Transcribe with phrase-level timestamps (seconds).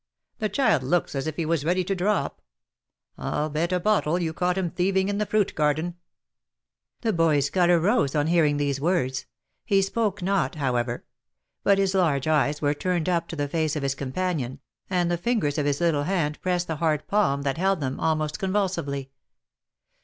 [0.39, 2.41] The child looks as if he was ready to drop.
[3.19, 5.93] I'll bet a bottle you caught him thieving in the fruit garden."
[7.01, 9.27] The boy's colour rose on hearing these words.
[9.63, 11.05] He spoke not, how ever,;
[11.63, 14.57] but his large eyes were turned up to the face of his compa nion,
[14.89, 18.39] and the fingers of his little hand pressed the hard palm that held them, almost
[18.39, 19.11] convulsively.